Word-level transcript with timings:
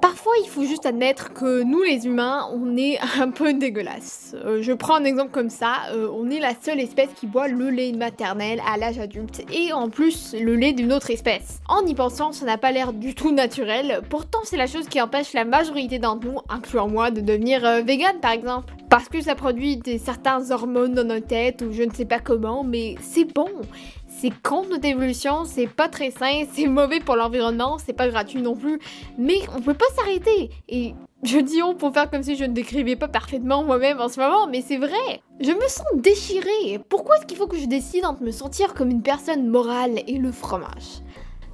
Parfois, 0.00 0.32
il 0.42 0.48
faut 0.48 0.64
juste 0.64 0.86
admettre 0.86 1.32
que 1.32 1.62
nous, 1.62 1.82
les 1.82 2.06
humains, 2.06 2.48
on 2.52 2.76
est 2.76 2.98
un 3.20 3.30
peu 3.30 3.52
dégueulasse. 3.54 4.34
Euh, 4.44 4.62
je 4.62 4.72
prends 4.72 4.96
un 4.96 5.04
exemple 5.04 5.30
comme 5.30 5.50
ça. 5.50 5.74
euh, 5.92 6.08
on 6.12 6.30
est 6.30 6.40
la 6.40 6.52
seule 6.60 6.80
espèce 6.80 7.08
qui 7.14 7.26
boit 7.26 7.48
le 7.48 7.70
lait 7.70 7.92
maternel 7.92 8.60
à 8.66 8.76
l'âge 8.76 8.98
adulte. 8.98 9.42
Et 9.52 9.72
en 9.72 9.88
plus, 9.90 10.34
le 10.38 10.54
lait 10.54 10.72
d'une 10.72 10.92
autre 10.92 11.10
espèce. 11.10 11.60
En 11.68 11.84
y 11.86 11.94
pensant, 11.94 12.32
ça 12.32 12.44
n'a 12.46 12.58
pas 12.58 12.72
l'air 12.72 12.92
du 12.92 13.14
tout 13.14 13.32
naturel. 13.32 14.00
Pourtant, 14.08 14.40
c'est 14.44 14.56
la 14.56 14.66
chose 14.66 14.88
qui 14.88 15.00
empêche 15.00 15.32
la 15.32 15.44
majorité 15.44 15.98
d'entre 15.98 16.26
nous, 16.26 16.38
incluant 16.48 16.88
moi, 16.88 17.10
de 17.10 17.20
devenir 17.20 17.64
euh, 17.64 17.80
vegan, 17.82 18.18
par 18.20 18.32
exemple. 18.32 18.72
Parce 18.90 19.08
que 19.08 19.20
ça 19.20 19.34
produit 19.34 19.76
des 19.76 19.98
certains 19.98 20.50
hormones 20.50 20.94
dans 20.94 21.04
nos 21.04 21.20
têtes 21.20 21.62
ou 21.62 21.72
je 21.72 21.82
ne 21.82 21.92
sais 21.92 22.06
pas 22.06 22.20
comment, 22.20 22.64
mais 22.64 22.94
c'est 23.00 23.30
bon. 23.32 23.48
C'est 24.20 24.32
contre 24.42 24.70
notre 24.70 24.84
évolution, 24.84 25.44
c'est 25.44 25.68
pas 25.68 25.88
très 25.88 26.10
sain, 26.10 26.42
c'est 26.52 26.66
mauvais 26.66 26.98
pour 26.98 27.14
l'environnement, 27.14 27.78
c'est 27.78 27.92
pas 27.92 28.08
gratuit 28.08 28.42
non 28.42 28.56
plus, 28.56 28.80
mais 29.16 29.38
on 29.56 29.60
peut 29.60 29.74
pas 29.74 29.86
s'arrêter. 29.94 30.50
Et 30.68 30.94
je 31.22 31.38
dis 31.38 31.62
on 31.62 31.76
pour 31.76 31.94
faire 31.94 32.10
comme 32.10 32.24
si 32.24 32.34
je 32.34 32.44
ne 32.44 32.52
décrivais 32.52 32.96
pas 32.96 33.06
parfaitement 33.06 33.62
moi-même 33.62 34.00
en 34.00 34.08
ce 34.08 34.18
moment, 34.18 34.48
mais 34.48 34.60
c'est 34.60 34.76
vrai. 34.76 35.22
Je 35.38 35.52
me 35.52 35.68
sens 35.68 35.86
déchirée. 35.94 36.80
Pourquoi 36.88 37.16
est-ce 37.16 37.26
qu'il 37.26 37.36
faut 37.36 37.46
que 37.46 37.58
je 37.58 37.66
décide 37.66 38.04
entre 38.04 38.24
me 38.24 38.32
sentir 38.32 38.74
comme 38.74 38.90
une 38.90 39.02
personne 39.02 39.46
morale 39.46 40.00
et 40.08 40.18
le 40.18 40.32
fromage? 40.32 41.02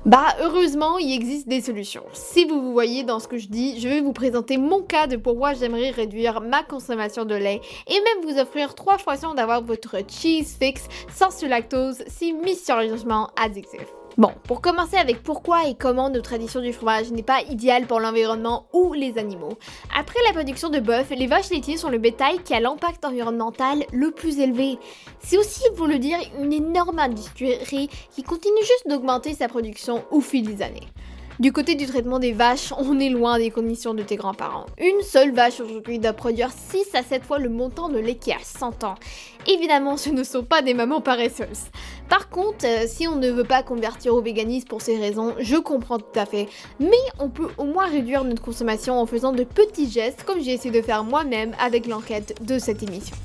Bah 0.04 0.34
heureusement, 0.40 0.98
il 0.98 1.14
existe 1.14 1.48
des 1.48 1.62
solutions. 1.62 2.04
Si 2.12 2.44
vous 2.44 2.60
vous 2.60 2.72
voyez 2.72 3.04
dans 3.04 3.18
ce 3.20 3.26
que 3.26 3.38
je 3.38 3.48
dis, 3.48 3.80
je 3.80 3.88
vais 3.88 4.00
vous 4.00 4.12
présenter 4.12 4.58
mon 4.58 4.82
cas 4.82 5.06
de 5.06 5.16
pourquoi 5.16 5.54
j'aimerais 5.54 5.90
réduire 5.90 6.42
ma 6.42 6.62
consommation 6.62 7.24
de 7.24 7.34
lait 7.34 7.62
et 7.86 7.94
même 7.94 8.30
vous 8.30 8.38
offrir 8.38 8.74
trois 8.74 8.98
façons 8.98 9.32
d'avoir 9.32 9.62
votre 9.62 9.96
cheese 10.06 10.56
fix 10.60 10.88
sans 11.14 11.30
ce 11.30 11.46
lactose 11.46 12.04
si 12.06 12.34
mystérieusement 12.34 13.30
addictif. 13.42 13.86
Bon, 14.16 14.30
pour 14.44 14.60
commencer 14.60 14.96
avec 14.96 15.24
pourquoi 15.24 15.66
et 15.66 15.74
comment 15.74 16.08
notre 16.08 16.26
tradition 16.26 16.60
du 16.60 16.72
fromage 16.72 17.10
n'est 17.10 17.24
pas 17.24 17.42
idéale 17.50 17.86
pour 17.86 17.98
l'environnement 17.98 18.66
ou 18.72 18.92
les 18.92 19.18
animaux. 19.18 19.58
Après 19.98 20.20
la 20.28 20.32
production 20.32 20.70
de 20.70 20.78
bœuf, 20.78 21.10
les 21.10 21.26
vaches 21.26 21.50
laitiers 21.50 21.76
sont 21.76 21.88
le 21.88 21.98
bétail 21.98 22.38
qui 22.44 22.54
a 22.54 22.60
l'impact 22.60 23.04
environnemental 23.04 23.84
le 23.92 24.12
plus 24.12 24.38
élevé. 24.38 24.78
C'est 25.18 25.36
aussi, 25.36 25.64
pour 25.76 25.88
le 25.88 25.98
dire, 25.98 26.18
une 26.40 26.52
énorme 26.52 27.00
industrie 27.00 27.88
qui 28.12 28.22
continue 28.22 28.60
juste 28.60 28.88
d'augmenter 28.88 29.34
sa 29.34 29.48
production 29.48 30.04
au 30.12 30.20
fil 30.20 30.46
des 30.46 30.62
années. 30.62 30.86
Du 31.40 31.52
côté 31.52 31.74
du 31.74 31.86
traitement 31.86 32.20
des 32.20 32.30
vaches, 32.30 32.72
on 32.78 33.00
est 33.00 33.08
loin 33.08 33.38
des 33.38 33.50
conditions 33.50 33.92
de 33.92 34.04
tes 34.04 34.14
grands-parents. 34.14 34.66
Une 34.78 35.02
seule 35.02 35.32
vache 35.32 35.58
aujourd'hui 35.58 35.98
doit 35.98 36.12
produire 36.12 36.50
6 36.52 36.94
à 36.94 37.02
7 37.02 37.24
fois 37.24 37.40
le 37.40 37.48
montant 37.48 37.88
de 37.88 37.98
lait 37.98 38.14
qui 38.14 38.30
a 38.30 38.38
100 38.40 38.84
ans. 38.84 38.94
Évidemment, 39.48 39.96
ce 39.96 40.10
ne 40.10 40.22
sont 40.22 40.44
pas 40.44 40.62
des 40.62 40.74
mamans 40.74 41.00
paresseuses. 41.00 41.64
Par 42.08 42.28
contre, 42.28 42.64
euh, 42.64 42.84
si 42.86 43.08
on 43.08 43.16
ne 43.16 43.28
veut 43.30 43.42
pas 43.42 43.64
convertir 43.64 44.14
au 44.14 44.22
véganisme 44.22 44.68
pour 44.68 44.80
ces 44.80 44.96
raisons, 44.96 45.34
je 45.40 45.56
comprends 45.56 45.98
tout 45.98 46.18
à 46.18 46.24
fait. 46.24 46.46
Mais 46.78 46.90
on 47.18 47.28
peut 47.28 47.48
au 47.58 47.64
moins 47.64 47.86
réduire 47.86 48.22
notre 48.22 48.42
consommation 48.42 49.00
en 49.00 49.06
faisant 49.06 49.32
de 49.32 49.42
petits 49.42 49.90
gestes 49.90 50.22
comme 50.22 50.40
j'ai 50.40 50.52
essayé 50.52 50.70
de 50.70 50.84
faire 50.84 51.02
moi-même 51.02 51.52
avec 51.58 51.88
l'enquête 51.88 52.36
de 52.46 52.60
cette 52.60 52.84
émission. 52.84 53.16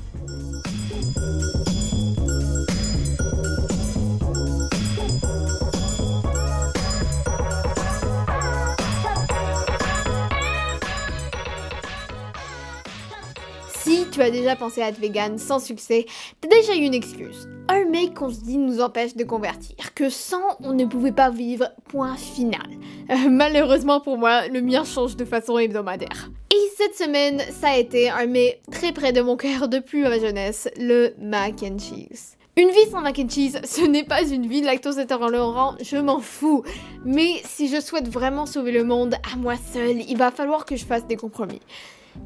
Tu 14.10 14.20
as 14.22 14.30
déjà 14.30 14.56
pensé 14.56 14.82
à 14.82 14.88
être 14.88 14.98
vegan 14.98 15.38
sans 15.38 15.58
succès, 15.58 16.06
t'as 16.40 16.48
déjà 16.48 16.74
eu 16.74 16.80
une 16.80 16.94
excuse. 16.94 17.48
Un 17.68 17.84
mec 17.84 18.14
qu'on 18.14 18.30
se 18.30 18.40
dit 18.40 18.58
nous 18.58 18.80
empêche 18.80 19.14
de 19.14 19.24
convertir, 19.24 19.94
que 19.94 20.10
sans 20.10 20.56
on 20.60 20.72
ne 20.72 20.84
pouvait 20.84 21.12
pas 21.12 21.30
vivre, 21.30 21.68
point 21.88 22.16
final. 22.16 22.68
Euh, 23.10 23.28
malheureusement 23.30 24.00
pour 24.00 24.18
moi, 24.18 24.48
le 24.48 24.60
mien 24.60 24.84
change 24.84 25.16
de 25.16 25.24
façon 25.24 25.58
hebdomadaire. 25.58 26.30
Et 26.50 26.70
cette 26.76 26.96
semaine, 26.96 27.40
ça 27.60 27.70
a 27.70 27.76
été 27.76 28.10
un 28.10 28.26
mets 28.26 28.60
très 28.70 28.92
près 28.92 29.12
de 29.12 29.20
mon 29.20 29.36
cœur 29.36 29.68
depuis 29.68 30.02
ma 30.02 30.18
jeunesse, 30.18 30.68
le 30.76 31.14
mac 31.20 31.62
and 31.62 31.78
cheese. 31.78 32.36
Une 32.56 32.70
vie 32.70 32.90
sans 32.90 33.00
mac 33.00 33.18
and 33.18 33.28
cheese, 33.28 33.60
ce 33.64 33.80
n'est 33.82 34.04
pas 34.04 34.22
une 34.22 34.46
vie 34.46 34.60
lactose 34.60 34.98
intolérant, 34.98 35.76
je 35.80 35.96
m'en 35.96 36.20
fous. 36.20 36.64
Mais 37.04 37.40
si 37.44 37.68
je 37.68 37.80
souhaite 37.80 38.08
vraiment 38.08 38.44
sauver 38.44 38.72
le 38.72 38.82
monde 38.82 39.14
à 39.32 39.36
moi 39.36 39.54
seule, 39.72 40.02
il 40.08 40.16
va 40.16 40.30
falloir 40.30 40.66
que 40.66 40.74
je 40.74 40.84
fasse 40.84 41.06
des 41.06 41.16
compromis. 41.16 41.60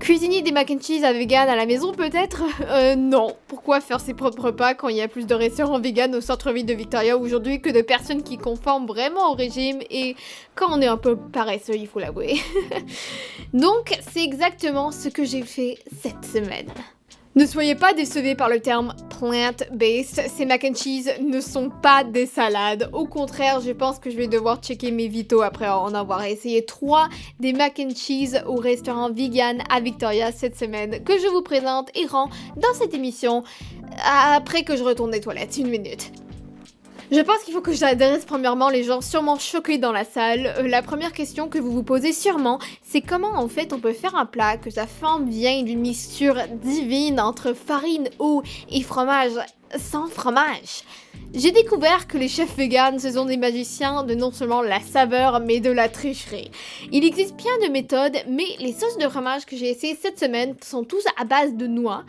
Cuisiner 0.01 0.43
des 0.43 0.53
mac 0.53 0.71
and 0.71 0.81
cheese 0.81 1.05
à 1.05 1.13
vegan 1.13 1.49
à 1.49 1.57
la 1.57 1.67
maison 1.67 1.93
peut-être? 1.93 2.43
Euh 2.69 2.97
non. 2.97 3.37
Pourquoi 3.49 3.81
faire 3.81 4.01
ses 4.01 4.15
propres 4.15 4.47
repas 4.47 4.75
quand 4.75 4.89
il 4.89 4.97
y 4.97 5.03
a 5.03 5.09
plus 5.09 5.27
de 5.27 5.35
restaurants 5.35 5.79
vegan 5.79 6.15
au 6.15 6.21
centre-ville 6.21 6.67
de 6.67 6.75
Victoria 6.75 7.17
aujourd'hui 7.17 7.61
que 7.61 7.71
de 7.71 7.83
personnes 7.83 8.23
qui 8.23 8.39
conforment 8.39 8.87
vraiment 8.87 9.31
au 9.31 9.35
régime 9.35 9.81
et 9.91 10.17
quand 10.55 10.67
on 10.71 10.81
est 10.81 10.87
un 10.87 10.97
peu 10.97 11.17
paresseux, 11.17 11.77
il 11.77 11.87
faut 11.87 12.01
l'avouer. 12.01 12.37
Donc 13.53 13.99
c'est 14.13 14.25
exactement 14.25 14.91
ce 14.91 15.09
que 15.09 15.25
j'ai 15.25 15.43
fait 15.43 15.79
cette 16.03 16.25
semaine. 16.25 16.69
Ne 17.37 17.47
soyez 17.47 17.75
pas 17.75 17.93
décevés 17.95 18.37
par 18.37 18.49
le 18.49 18.61
terme 18.61 18.95
plant-based, 19.11 20.23
ces 20.29 20.47
mac 20.47 20.65
and 20.65 20.75
cheese 20.75 21.11
ne 21.21 21.41
sont 21.41 21.69
pas 21.69 22.05
des 22.05 22.27
salades. 22.27 22.89
Au 22.93 23.07
contraire, 23.07 23.61
je 23.61 23.73
pense 23.73 23.99
que 23.99 24.09
je 24.09 24.17
vais 24.17 24.29
devoir 24.29 24.63
checker 24.63 24.93
mes 24.93 25.09
vitaux 25.09 25.43
après 25.43 25.69
en 25.69 25.95
avoir 25.95 26.25
essayé 26.25 26.65
trois 26.65 27.09
des 27.41 27.53
mac 27.53 27.81
and 27.81 27.97
cheese 27.97 28.41
au 28.47 28.55
restaurant 28.55 29.11
vegan 29.11 29.65
à 29.69 29.81
Victoria 29.81 30.31
cette 30.31 30.57
semaine 30.57 31.03
que 31.03 31.19
je 31.19 31.27
vous 31.27 31.43
présente 31.43 31.91
et 31.97 32.07
rends 32.07 32.31
dans 32.57 32.73
cette 32.73 32.95
émission 32.95 33.43
après 34.07 34.63
que 34.63 34.77
je 34.77 34.85
retourne 34.85 35.11
des 35.11 35.21
toilettes. 35.21 35.57
Une 35.57 35.71
minute. 35.71 36.13
Je 37.15 37.21
pense 37.21 37.45
qu'il 37.45 37.55
faut 37.55 37.61
que 37.61 37.73
j'adresse 37.73 38.25
premièrement 38.25 38.71
les 38.71 38.83
gens 38.83 39.01
sûrement 39.01 39.39
choqués 39.39 39.79
dans 39.79 39.93
la 39.93 40.05
salle. 40.05 40.53
Euh, 40.59 40.67
la 40.67 40.83
première 40.83 41.13
question 41.13 41.49
que 41.49 41.61
vous 41.61 41.71
vous 41.71 41.85
posez 41.85 42.13
sûrement, 42.13 42.59
c'est 42.83 43.03
comment 43.03 43.37
en 43.37 43.47
fait 43.47 43.73
on 43.73 43.79
peut 43.79 43.93
faire 43.93 44.17
un 44.17 44.27
plat 44.27 44.57
que 44.57 44.69
sa 44.69 44.89
forme 44.89 45.29
vient 45.29 45.63
d'une 45.63 45.79
mixture 45.79 46.35
divine 46.61 47.21
entre 47.21 47.53
farine, 47.53 48.09
eau 48.19 48.43
et 48.69 48.83
fromage? 48.83 49.31
Sans 49.79 50.07
fromage. 50.07 50.85
J'ai 51.35 51.51
découvert 51.51 52.07
que 52.07 52.17
les 52.17 52.29
chefs 52.29 52.57
véganes, 52.57 52.99
ce 52.99 53.13
sont 53.13 53.25
des 53.25 53.37
magiciens 53.37 54.05
de 54.05 54.15
non 54.15 54.31
seulement 54.31 54.63
la 54.63 54.81
saveur, 54.81 55.41
mais 55.41 55.61
de 55.61 55.71
la 55.71 55.89
tricherie. 55.89 56.51
Il 56.93 57.05
existe 57.05 57.37
plein 57.37 57.67
de 57.67 57.73
méthodes, 57.73 58.17
mais 58.29 58.47
les 58.61 58.73
sauces 58.73 58.99
de 58.99 59.09
fromage 59.09 59.45
que 59.45 59.57
j'ai 59.57 59.71
essayées 59.71 59.99
cette 60.01 60.21
semaine 60.21 60.55
sont 60.63 60.85
tous 60.85 61.05
à 61.19 61.25
base 61.25 61.55
de 61.55 61.67
noix. 61.67 62.05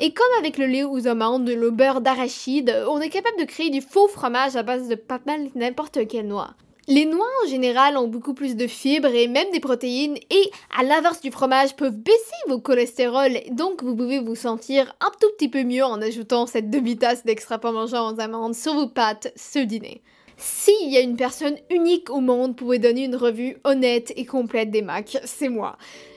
Et 0.00 0.12
comme 0.12 0.38
avec 0.38 0.58
le 0.58 0.66
lait 0.66 0.84
aux 0.84 1.08
amandes, 1.08 1.48
le 1.48 1.70
beurre 1.70 2.00
d'arachide, 2.00 2.84
on 2.88 3.00
est 3.00 3.08
capable 3.08 3.40
de 3.40 3.46
créer 3.46 3.70
du 3.70 3.80
faux 3.80 4.06
fromage 4.06 4.54
à 4.54 4.62
base 4.62 4.88
de 4.88 4.94
pas 4.94 5.18
mal 5.26 5.48
n'importe 5.56 6.06
quelle 6.06 6.28
noix. 6.28 6.54
Les 6.90 7.04
noix 7.04 7.26
en 7.44 7.48
général 7.48 7.98
ont 7.98 8.08
beaucoup 8.08 8.32
plus 8.32 8.56
de 8.56 8.66
fibres 8.66 9.14
et 9.14 9.28
même 9.28 9.50
des 9.52 9.60
protéines 9.60 10.16
et 10.30 10.50
à 10.74 10.82
l'inverse 10.82 11.20
du 11.20 11.30
fromage 11.30 11.76
peuvent 11.76 11.98
baisser 11.98 12.16
vos 12.48 12.60
cholestérol 12.60 13.32
donc 13.50 13.82
vous 13.82 13.94
pouvez 13.94 14.20
vous 14.20 14.34
sentir 14.34 14.96
un 15.02 15.10
tout 15.20 15.28
petit 15.36 15.50
peu 15.50 15.64
mieux 15.64 15.84
en 15.84 16.00
ajoutant 16.00 16.46
cette 16.46 16.70
demi-tasse 16.70 17.26
d'extra 17.26 17.58
parmesan 17.58 18.14
aux 18.14 18.20
amandes 18.20 18.54
sur 18.54 18.72
vos 18.72 18.88
pâtes 18.88 19.30
ce 19.36 19.58
dîner. 19.58 20.00
S'il 20.38 20.88
y 20.90 20.96
a 20.96 21.00
une 21.00 21.16
personne 21.16 21.58
unique 21.68 22.08
au 22.08 22.20
monde 22.20 22.56
pour 22.56 22.68
vous 22.68 22.78
donner 22.78 23.04
une 23.04 23.16
revue 23.16 23.58
honnête 23.64 24.14
et 24.16 24.24
complète 24.24 24.70
des 24.70 24.80
macs, 24.80 25.18
c'est 25.24 25.50
moi. 25.50 25.76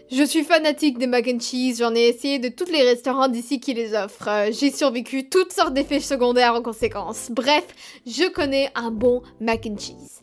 Je 0.09 0.23
suis 0.23 0.45
fanatique 0.45 0.97
des 0.97 1.07
mac 1.07 1.27
and 1.27 1.41
cheese, 1.41 1.79
j'en 1.79 1.93
ai 1.95 2.07
essayé 2.07 2.39
de 2.39 2.47
tous 2.47 2.71
les 2.71 2.83
restaurants 2.83 3.27
d'ici 3.27 3.59
qui 3.59 3.73
les 3.73 3.93
offrent. 3.93 4.29
Euh, 4.29 4.51
J'ai 4.51 4.71
survécu 4.71 5.27
toutes 5.27 5.51
sortes 5.51 5.73
d'effets 5.73 5.99
secondaires 5.99 6.55
en 6.55 6.61
conséquence. 6.61 7.29
Bref, 7.29 7.65
je 8.05 8.29
connais 8.29 8.69
un 8.75 8.91
bon 8.91 9.21
mac 9.41 9.65
and 9.65 9.77
cheese. 9.77 10.21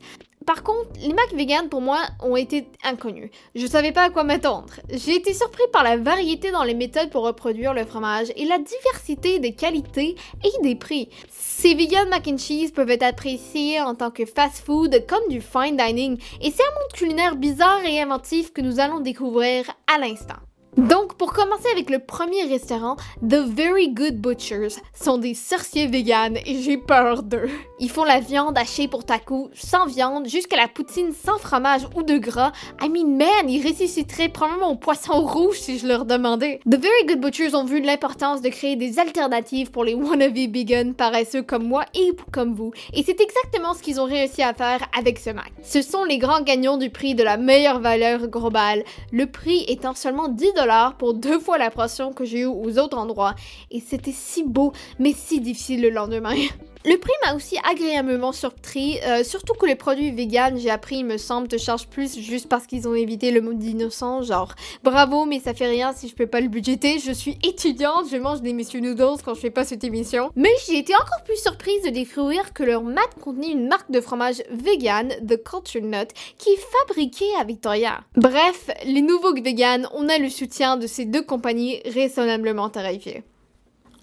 Par 0.48 0.62
contre, 0.62 0.88
les 1.02 1.12
macs 1.12 1.34
vegan 1.34 1.68
pour 1.68 1.82
moi 1.82 1.98
ont 2.22 2.34
été 2.34 2.68
inconnus. 2.82 3.30
Je 3.54 3.66
savais 3.66 3.92
pas 3.92 4.04
à 4.04 4.08
quoi 4.08 4.24
m'attendre. 4.24 4.72
J'ai 4.88 5.14
été 5.14 5.34
surpris 5.34 5.64
par 5.74 5.84
la 5.84 5.98
variété 5.98 6.50
dans 6.50 6.64
les 6.64 6.72
méthodes 6.72 7.10
pour 7.10 7.24
reproduire 7.24 7.74
le 7.74 7.84
fromage 7.84 8.28
et 8.34 8.46
la 8.46 8.56
diversité 8.56 9.40
des 9.40 9.52
qualités 9.52 10.16
et 10.42 10.62
des 10.62 10.74
prix. 10.74 11.10
Ces 11.28 11.74
vegan 11.74 12.08
mac 12.08 12.26
and 12.28 12.38
cheese 12.38 12.72
peuvent 12.72 12.88
être 12.88 13.02
appréciés 13.02 13.82
en 13.82 13.94
tant 13.94 14.10
que 14.10 14.24
fast 14.24 14.64
food 14.64 15.04
comme 15.06 15.28
du 15.28 15.42
fine 15.42 15.76
dining 15.76 16.18
et 16.40 16.50
c'est 16.50 16.62
un 16.62 16.80
monde 16.80 16.92
culinaire 16.94 17.36
bizarre 17.36 17.84
et 17.84 18.00
inventif 18.00 18.54
que 18.54 18.62
nous 18.62 18.80
allons 18.80 19.00
découvrir 19.00 19.70
à 19.86 19.98
l'instant. 19.98 20.47
Donc, 20.76 21.14
pour 21.16 21.32
commencer 21.32 21.68
avec 21.72 21.90
le 21.90 21.98
premier 21.98 22.44
restaurant, 22.44 22.96
The 23.22 23.42
Very 23.46 23.88
Good 23.88 24.20
Butchers 24.20 24.76
sont 24.94 25.18
des 25.18 25.34
sorciers 25.34 25.86
véganes 25.86 26.38
et 26.46 26.62
j'ai 26.62 26.76
peur 26.76 27.22
d'eux. 27.22 27.48
Ils 27.80 27.90
font 27.90 28.04
la 28.04 28.20
viande 28.20 28.56
hachée 28.56 28.86
pour 28.86 29.04
taco, 29.04 29.50
sans 29.54 29.86
viande, 29.86 30.28
jusqu'à 30.28 30.56
la 30.56 30.68
poutine 30.68 31.12
sans 31.12 31.38
fromage 31.38 31.86
ou 31.96 32.02
de 32.02 32.18
gras. 32.18 32.52
I 32.82 32.88
mean, 32.88 33.16
man, 33.16 33.48
ils 33.48 33.66
ressusciteraient 33.66 34.28
probablement 34.28 34.70
au 34.72 34.76
poisson 34.76 35.20
rouge 35.20 35.58
si 35.58 35.78
je 35.78 35.86
leur 35.86 36.04
demandais. 36.04 36.60
The 36.70 36.76
Very 36.76 37.06
Good 37.06 37.20
Butchers 37.20 37.54
ont 37.54 37.64
vu 37.64 37.80
l'importance 37.80 38.42
de 38.42 38.48
créer 38.48 38.76
des 38.76 38.98
alternatives 38.98 39.70
pour 39.70 39.84
les 39.84 39.94
wannabe 39.94 40.34
vegan 40.34 40.94
paresseux 40.94 41.42
comme 41.42 41.66
moi 41.66 41.84
et 41.94 42.12
comme 42.30 42.54
vous. 42.54 42.72
Et 42.92 43.02
c'est 43.02 43.20
exactement 43.20 43.74
ce 43.74 43.82
qu'ils 43.82 44.00
ont 44.00 44.04
réussi 44.04 44.42
à 44.42 44.54
faire 44.54 44.86
avec 44.96 45.18
ce 45.18 45.30
Mac. 45.30 45.50
Ce 45.62 45.82
sont 45.82 46.04
les 46.04 46.18
grands 46.18 46.42
gagnants 46.42 46.76
du 46.76 46.90
prix 46.90 47.14
de 47.14 47.22
la 47.24 47.36
meilleure 47.36 47.80
valeur 47.80 48.28
globale, 48.28 48.84
le 49.12 49.26
prix 49.26 49.64
étant 49.68 49.94
seulement 49.94 50.28
10 50.28 50.57
pour 50.98 51.14
deux 51.14 51.38
fois 51.38 51.58
la 51.58 51.70
portion 51.70 52.12
que 52.12 52.24
j'ai 52.24 52.40
eue 52.40 52.46
aux 52.46 52.78
autres 52.78 52.96
endroits. 52.96 53.34
Et 53.70 53.80
c'était 53.80 54.12
si 54.12 54.42
beau, 54.42 54.72
mais 54.98 55.12
si 55.12 55.40
difficile 55.40 55.82
le 55.82 55.90
lendemain. 55.90 56.34
Le 56.84 56.96
prix 56.96 57.12
m'a 57.26 57.34
aussi 57.34 57.58
agréablement 57.68 58.32
surpris, 58.32 59.00
euh, 59.04 59.24
surtout 59.24 59.54
que 59.54 59.66
les 59.66 59.74
produits 59.74 60.12
vegan, 60.12 60.56
j'ai 60.58 60.70
appris, 60.70 61.02
me 61.02 61.16
semble, 61.16 61.48
te 61.48 61.58
chargent 61.58 61.88
plus 61.88 62.18
juste 62.18 62.48
parce 62.48 62.66
qu'ils 62.66 62.86
ont 62.86 62.94
évité 62.94 63.32
le 63.32 63.40
mode 63.40 63.62
innocent. 63.62 64.22
Genre, 64.22 64.54
bravo, 64.84 65.24
mais 65.24 65.40
ça 65.40 65.54
fait 65.54 65.66
rien 65.66 65.92
si 65.92 66.08
je 66.08 66.14
peux 66.14 66.28
pas 66.28 66.40
le 66.40 66.48
budgéter. 66.48 67.00
Je 67.00 67.10
suis 67.10 67.36
étudiante, 67.42 68.06
je 68.10 68.16
mange 68.16 68.42
des 68.42 68.52
Monsieur 68.52 68.80
Noodles 68.80 69.20
quand 69.24 69.34
je 69.34 69.40
fais 69.40 69.50
pas 69.50 69.64
cette 69.64 69.82
émission. 69.82 70.30
Mais 70.36 70.52
j'ai 70.66 70.78
été 70.78 70.94
encore 70.94 71.24
plus 71.24 71.36
surprise 71.36 71.82
de 71.82 71.90
découvrir 71.90 72.52
que 72.52 72.62
leur 72.62 72.82
mat 72.82 73.08
contenait 73.20 73.50
une 73.50 73.66
marque 73.66 73.90
de 73.90 74.00
fromage 74.00 74.42
vegan, 74.50 75.08
The 75.26 75.42
Culture 75.42 75.82
Nut, 75.82 76.08
qui 76.38 76.50
est 76.50 76.64
fabriquée 76.78 77.34
à 77.40 77.44
Victoria. 77.44 78.00
Bref, 78.14 78.70
les 78.84 79.02
nouveaux 79.02 79.34
vegan, 79.34 79.88
on 79.94 80.08
a 80.08 80.18
le 80.18 80.28
soutien 80.28 80.76
de 80.76 80.86
ces 80.86 81.06
deux 81.06 81.22
compagnies 81.22 81.80
raisonnablement 81.86 82.68
terrifiées. 82.68 83.24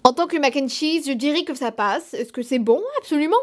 En 0.06 0.12
tant 0.12 0.28
que 0.28 0.36
mac 0.36 0.54
and 0.54 0.68
cheese, 0.68 1.02
je 1.04 1.12
dirais 1.12 1.42
que 1.42 1.52
ça 1.56 1.72
passe. 1.72 2.14
Est-ce 2.14 2.32
que 2.32 2.42
c'est 2.42 2.60
bon? 2.60 2.80
Absolument. 2.98 3.34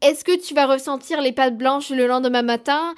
Est-ce 0.00 0.24
que 0.24 0.40
tu 0.40 0.54
vas 0.54 0.64
ressentir 0.64 1.20
les 1.20 1.32
pâtes 1.32 1.58
blanches 1.58 1.90
le 1.90 2.06
lendemain 2.06 2.40
matin? 2.40 2.94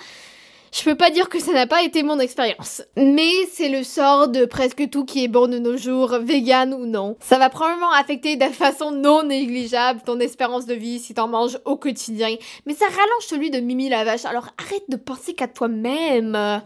Je 0.72 0.84
peux 0.84 0.94
pas 0.94 1.10
dire 1.10 1.28
que 1.28 1.40
ça 1.40 1.52
n'a 1.52 1.66
pas 1.66 1.82
été 1.82 2.04
mon 2.04 2.20
expérience. 2.20 2.82
Mais 2.96 3.32
c'est 3.52 3.68
le 3.68 3.82
sort 3.82 4.28
de 4.28 4.44
presque 4.44 4.88
tout 4.90 5.04
qui 5.04 5.24
est 5.24 5.28
bon 5.28 5.48
de 5.48 5.58
nos 5.58 5.76
jours, 5.76 6.18
vegan 6.20 6.72
ou 6.72 6.86
non. 6.86 7.16
Ça 7.18 7.36
va 7.38 7.50
probablement 7.50 7.90
affecter 7.90 8.36
de 8.36 8.44
façon 8.44 8.92
non 8.92 9.24
négligeable 9.24 10.02
ton 10.06 10.20
espérance 10.20 10.66
de 10.66 10.74
vie 10.74 11.00
si 11.00 11.12
t'en 11.12 11.26
manges 11.26 11.58
au 11.64 11.74
quotidien. 11.74 12.36
Mais 12.64 12.74
ça 12.74 12.86
rallonge 12.86 13.26
celui 13.26 13.50
de 13.50 13.58
Mimi 13.58 13.88
la 13.88 14.04
vache, 14.04 14.24
alors 14.24 14.50
arrête 14.56 14.88
de 14.88 14.94
penser 14.94 15.34
qu'à 15.34 15.48
toi-même. 15.48 16.62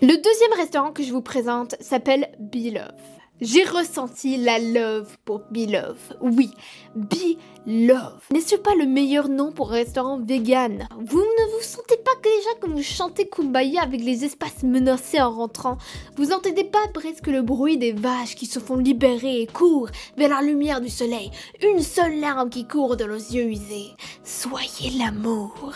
Le 0.00 0.16
deuxième 0.16 0.52
restaurant 0.56 0.92
que 0.92 1.02
je 1.02 1.12
vous 1.12 1.20
présente 1.20 1.74
s'appelle 1.78 2.30
Beloved. 2.38 3.21
J'ai 3.40 3.64
ressenti 3.64 4.36
la 4.36 4.58
love 4.58 5.16
pour 5.24 5.40
Be 5.50 5.68
Love. 5.68 5.98
Oui, 6.20 6.50
Be 6.94 7.36
Love. 7.66 8.20
N'est-ce 8.32 8.54
pas 8.56 8.74
le 8.76 8.86
meilleur 8.86 9.28
nom 9.28 9.50
pour 9.50 9.70
un 9.72 9.76
restaurant 9.76 10.20
vegan? 10.20 10.86
Vous 10.96 11.18
ne 11.18 11.56
vous 11.56 11.62
sentez 11.62 11.96
pas 11.96 12.12
déjà 12.22 12.60
comme 12.60 12.74
vous 12.74 12.82
chantez 12.82 13.28
Kumbaya 13.28 13.82
avec 13.82 14.00
les 14.00 14.24
espaces 14.24 14.62
menacés 14.62 15.20
en 15.20 15.32
rentrant? 15.32 15.78
Vous 16.16 16.26
n'entendez 16.26 16.64
pas 16.64 16.86
presque 16.94 17.26
le 17.26 17.42
bruit 17.42 17.78
des 17.78 17.92
vaches 17.92 18.36
qui 18.36 18.46
se 18.46 18.60
font 18.60 18.76
libérer 18.76 19.40
et 19.40 19.46
courent 19.46 19.90
vers 20.16 20.28
la 20.28 20.42
lumière 20.42 20.80
du 20.80 20.90
soleil? 20.90 21.32
Une 21.62 21.82
seule 21.82 22.20
larme 22.20 22.50
qui 22.50 22.68
court 22.68 22.96
de 22.96 23.04
leurs 23.04 23.16
yeux 23.16 23.50
usés. 23.50 23.90
Soyez 24.22 24.90
l'amour. 24.98 25.72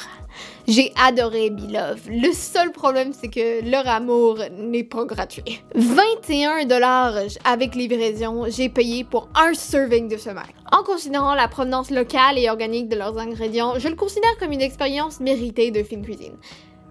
J'ai 0.68 0.92
adoré 1.02 1.50
Love. 1.50 2.08
Le 2.08 2.32
seul 2.32 2.72
problème, 2.72 3.12
c'est 3.12 3.28
que 3.28 3.68
leur 3.68 3.88
amour 3.88 4.38
n'est 4.58 4.84
pas 4.84 5.04
gratuit. 5.04 5.62
21 5.74 6.64
dollars 6.66 7.14
avec 7.44 7.74
livraison, 7.74 8.44
j'ai 8.48 8.68
payé 8.68 9.04
pour 9.04 9.28
un 9.34 9.54
serving 9.54 10.08
de 10.08 10.16
ce. 10.16 10.30
En 10.72 10.82
considérant 10.82 11.34
la 11.34 11.48
provenance 11.48 11.90
locale 11.90 12.38
et 12.38 12.50
organique 12.50 12.88
de 12.88 12.96
leurs 12.96 13.16
ingrédients, 13.18 13.78
je 13.78 13.88
le 13.88 13.94
considère 13.94 14.36
comme 14.38 14.52
une 14.52 14.60
expérience 14.60 15.20
méritée 15.20 15.70
de 15.70 15.82
fine 15.82 16.02
cuisine. 16.02 16.34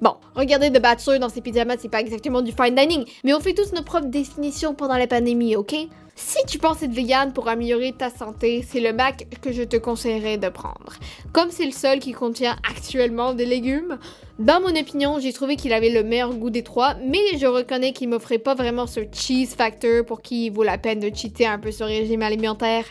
Bon, 0.02 0.16
regardez 0.36 0.70
The 0.72 0.82
Bachelor 0.82 1.20
dans 1.20 1.30
ses 1.30 1.42
pyjamas, 1.42 1.78
c'est 1.80 1.90
pas 1.90 2.02
exactement 2.02 2.42
du 2.42 2.52
fine 2.52 2.76
dining, 2.76 3.06
mais 3.24 3.34
on 3.34 3.40
fait 3.40 3.54
tous 3.54 3.72
nos 3.74 3.82
propres 3.82 4.08
définitions 4.08 4.74
pendant 4.74 4.98
la 4.98 5.08
pandémie, 5.08 5.56
ok? 5.56 5.74
Si 6.18 6.38
tu 6.48 6.60
penses 6.60 6.82
être 6.82 6.94
vegan 6.94 7.34
pour 7.34 7.50
améliorer 7.50 7.92
ta 7.92 8.10
santé, 8.10 8.66
c'est 8.66 8.80
le 8.80 8.94
Mac 8.94 9.28
que 9.42 9.52
je 9.52 9.64
te 9.64 9.76
conseillerais 9.76 10.38
de 10.38 10.48
prendre. 10.48 10.94
Comme 11.34 11.52
c'est 11.52 11.66
le 11.66 11.72
seul 11.72 12.00
qui 12.00 12.14
contient 12.14 12.56
actuellement 12.70 13.34
des 13.34 13.46
légumes, 13.46 13.98
dans 14.40 14.62
mon 14.62 14.74
opinion, 14.80 15.20
j'ai 15.20 15.34
trouvé 15.34 15.58
qu'il 15.58 15.74
avait 15.74 15.90
le 15.90 16.04
meilleur 16.04 16.34
goût 16.34 16.50
des 16.50 16.64
trois, 16.64 16.96
mais 17.06 17.38
je 17.38 17.46
reconnais 17.46 17.92
qu'il 17.92 18.10
m'offrait 18.10 18.38
pas 18.38 18.56
vraiment 18.56 18.88
ce 18.88 19.02
cheese 19.12 19.56
factor 19.56 20.06
pour 20.06 20.22
qui 20.22 20.46
il 20.48 20.52
vaut 20.52 20.64
la 20.64 20.78
peine 20.78 21.00
de 21.00 21.14
cheater 21.14 21.48
un 21.48 21.60
peu 21.60 21.72
sur 21.72 21.86
régime 21.86 22.22
alimentaire. 22.22 22.86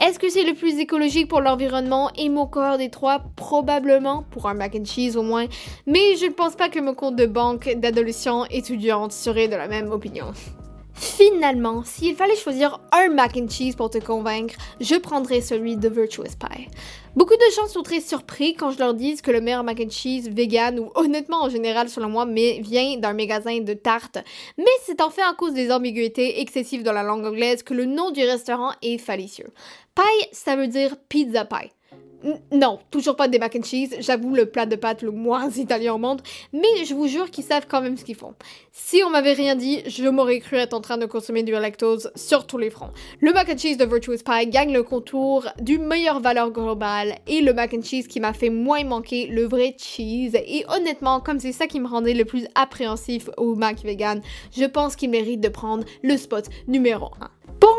Est-ce 0.00 0.20
que 0.20 0.28
c'est 0.28 0.44
le 0.44 0.54
plus 0.54 0.78
écologique 0.78 1.26
pour 1.26 1.40
l'environnement? 1.40 2.10
Et 2.16 2.28
mon 2.28 2.46
corps 2.46 2.78
des 2.78 2.88
trois 2.88 3.20
Probablement, 3.34 4.24
pour 4.30 4.48
un 4.48 4.54
mac 4.54 4.76
and 4.76 4.84
cheese 4.84 5.16
au 5.16 5.22
moins, 5.22 5.46
mais 5.86 6.16
je 6.16 6.26
ne 6.26 6.32
pense 6.32 6.54
pas 6.54 6.68
que 6.68 6.78
mon 6.78 6.94
compte 6.94 7.16
de 7.16 7.26
banque 7.26 7.68
d'adolescent 7.76 8.44
étudiante 8.44 9.10
serait 9.10 9.48
de 9.48 9.56
la 9.56 9.66
même 9.66 9.90
opinion. 9.90 10.26
Finalement, 10.98 11.84
s'il 11.84 12.16
fallait 12.16 12.34
choisir 12.34 12.80
un 12.90 13.08
mac 13.08 13.36
and 13.36 13.48
cheese 13.48 13.76
pour 13.76 13.88
te 13.88 13.98
convaincre, 13.98 14.56
je 14.80 14.96
prendrais 14.96 15.40
celui 15.40 15.76
de 15.76 15.88
Virtuous 15.88 16.24
Pie. 16.24 16.68
Beaucoup 17.14 17.36
de 17.36 17.54
gens 17.54 17.68
sont 17.68 17.82
très 17.82 18.00
surpris 18.00 18.54
quand 18.54 18.72
je 18.72 18.80
leur 18.80 18.94
dis 18.94 19.16
que 19.22 19.30
le 19.30 19.40
meilleur 19.40 19.62
mac 19.62 19.80
and 19.80 19.90
cheese 19.90 20.28
vegan, 20.28 20.80
ou 20.80 20.90
honnêtement 20.96 21.42
en 21.44 21.48
général 21.48 21.88
selon 21.88 22.08
moi, 22.08 22.26
mais 22.26 22.60
vient 22.62 22.96
d'un 22.96 23.12
magasin 23.12 23.60
de 23.60 23.74
tartes. 23.74 24.18
Mais 24.56 24.64
c'est 24.84 25.00
en 25.00 25.10
fait 25.10 25.22
à 25.22 25.34
cause 25.34 25.54
des 25.54 25.70
ambiguïtés 25.70 26.40
excessives 26.40 26.82
dans 26.82 26.92
la 26.92 27.04
langue 27.04 27.24
anglaise 27.24 27.62
que 27.62 27.74
le 27.74 27.84
nom 27.84 28.10
du 28.10 28.22
restaurant 28.22 28.72
est 28.82 28.98
fallacieux. 28.98 29.52
Pie, 29.94 30.28
ça 30.32 30.56
veut 30.56 30.68
dire 30.68 30.96
pizza 31.08 31.44
pie 31.44 31.70
non, 32.52 32.80
toujours 32.90 33.16
pas 33.16 33.28
des 33.28 33.38
mac 33.38 33.54
and 33.56 33.62
cheese. 33.62 33.94
J'avoue, 34.00 34.34
le 34.34 34.46
plat 34.46 34.66
de 34.66 34.76
pâtes 34.76 35.02
le 35.02 35.10
moins 35.10 35.50
italien 35.50 35.94
au 35.94 35.98
monde. 35.98 36.20
Mais 36.52 36.84
je 36.84 36.94
vous 36.94 37.06
jure 37.06 37.30
qu'ils 37.30 37.44
savent 37.44 37.66
quand 37.68 37.80
même 37.80 37.96
ce 37.96 38.04
qu'ils 38.04 38.16
font. 38.16 38.34
Si 38.72 39.02
on 39.06 39.10
m'avait 39.10 39.32
rien 39.32 39.54
dit, 39.54 39.82
je 39.86 40.08
m'aurais 40.08 40.40
cru 40.40 40.56
être 40.56 40.74
en 40.74 40.80
train 40.80 40.98
de 40.98 41.06
consommer 41.06 41.42
du 41.42 41.52
lactose 41.52 42.10
sur 42.16 42.46
tous 42.46 42.58
les 42.58 42.70
fronts. 42.70 42.90
Le 43.20 43.32
mac 43.32 43.48
and 43.48 43.58
cheese 43.58 43.76
de 43.76 43.84
Virtuous 43.84 44.24
Pie 44.24 44.48
gagne 44.48 44.72
le 44.72 44.82
contour 44.82 45.46
du 45.60 45.78
meilleur 45.78 46.20
valeur 46.20 46.50
globale 46.50 47.16
et 47.26 47.40
le 47.40 47.52
mac 47.52 47.72
and 47.74 47.82
cheese 47.82 48.08
qui 48.08 48.20
m'a 48.20 48.32
fait 48.32 48.50
moins 48.50 48.82
manquer 48.84 49.26
le 49.26 49.44
vrai 49.44 49.76
cheese. 49.78 50.34
Et 50.34 50.64
honnêtement, 50.68 51.20
comme 51.20 51.38
c'est 51.38 51.52
ça 51.52 51.66
qui 51.66 51.78
me 51.78 51.86
rendait 51.86 52.14
le 52.14 52.24
plus 52.24 52.46
appréhensif 52.54 53.30
au 53.36 53.54
mac 53.54 53.82
vegan, 53.84 54.20
je 54.56 54.64
pense 54.64 54.96
qu'il 54.96 55.10
mérite 55.10 55.40
de 55.40 55.48
prendre 55.48 55.84
le 56.02 56.16
spot 56.16 56.46
numéro 56.66 57.10
1. 57.20 57.30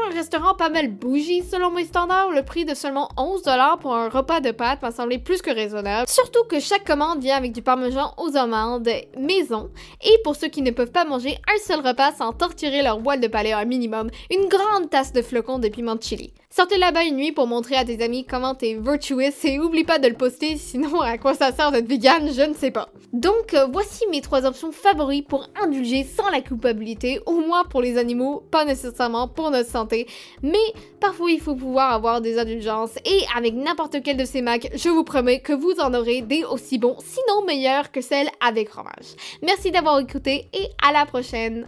Un 0.10 0.16
restaurant 0.16 0.56
pas 0.56 0.70
mal 0.70 0.88
bougie 0.88 1.44
selon 1.44 1.70
mes 1.70 1.86
standards, 1.86 2.32
le 2.32 2.44
prix 2.44 2.66
de 2.66 2.74
seulement 2.74 3.10
11$ 3.16 3.80
pour 3.80 3.94
un 3.94 4.10
repas 4.10 4.40
de 4.40 4.50
pâtes 4.50 4.82
m'a 4.82 4.92
semblé 4.92 5.20
plus 5.20 5.42
que 5.42 5.52
raisonnable. 5.52 6.10
Surtout 6.10 6.44
que 6.50 6.60
chaque 6.60 6.84
commande 6.84 7.22
vient 7.22 7.36
avec 7.36 7.52
du 7.52 7.62
parmesan 7.62 8.14
aux 8.18 8.36
amandes 8.36 8.90
maison. 9.20 9.70
Et 10.02 10.18
pour 10.24 10.36
ceux 10.36 10.48
qui 10.48 10.64
ne 10.64 10.72
peuvent 10.72 10.92
pas 10.92 11.06
manger 11.06 11.38
un 11.48 11.60
seul 11.64 11.86
repas 11.86 12.14
sans 12.14 12.34
torturer 12.34 12.82
leur 12.82 13.00
voile 13.00 13.20
de 13.20 13.28
palais 13.28 13.52
un 13.52 13.66
minimum, 13.66 14.10
une 14.32 14.48
grande 14.48 14.90
tasse 14.90 15.14
de 15.14 15.22
flocons 15.22 15.60
de 15.60 15.68
piment 15.68 15.96
de 15.96 16.02
chili. 16.02 16.34
Sortez 16.52 16.80
là-bas 16.80 17.04
une 17.04 17.18
nuit 17.18 17.32
pour 17.32 17.46
montrer 17.46 17.76
à 17.76 17.86
tes 17.86 18.04
amis 18.04 18.26
comment 18.26 18.56
t'es 18.56 18.74
virtuous 18.74 19.46
et 19.46 19.60
oublie 19.60 19.84
pas 19.84 20.00
de 20.00 20.08
le 20.08 20.16
poster, 20.16 20.58
sinon 20.58 21.00
à 21.00 21.20
quoi 21.20 21.36
ça 21.36 21.52
sert 21.52 21.72
d'être 21.72 21.88
vegan, 21.88 22.28
je 22.34 22.42
ne 22.42 22.56
sais 22.56 22.72
pas. 22.72 22.90
Donc 23.14 23.54
euh, 23.54 23.68
voici 23.72 24.04
mes 24.10 24.22
trois 24.22 24.48
options 24.48 24.72
favoris 24.72 25.22
pour 25.22 25.48
indulger 25.62 26.04
sans 26.04 26.28
la 26.32 26.42
culpabilité, 26.42 27.20
au 27.28 27.34
moins 27.34 27.66
pour 27.66 27.84
les 27.84 28.00
animaux, 28.00 28.44
pas 28.50 28.66
nécessairement 28.66 29.28
pour 29.28 29.52
notre 29.52 29.70
santé, 29.70 29.99
mais 30.42 30.58
parfois 31.00 31.32
il 31.32 31.40
faut 31.40 31.56
pouvoir 31.56 31.94
avoir 31.94 32.22
des 32.22 32.38
indulgences 32.38 32.96
et 33.06 33.22
avec 33.36 33.54
n'importe 33.54 33.98
quel 34.04 34.18
de 34.18 34.26
ces 34.26 34.42
macs, 34.42 34.70
je 34.76 34.90
vous 34.90 35.04
promets 35.04 35.40
que 35.40 35.54
vous 35.54 35.74
en 35.80 35.94
aurez 35.94 36.22
des 36.22 36.44
aussi 36.44 36.78
bons, 36.78 36.98
sinon 37.00 37.46
meilleurs 37.46 37.92
que 37.92 38.02
celles 38.02 38.30
avec 38.46 38.70
fromage. 38.70 39.16
Merci 39.42 39.72
d'avoir 39.72 40.00
écouté 40.00 40.48
et 40.54 40.68
à 40.82 40.92
la 40.92 41.06
prochaine! 41.06 41.68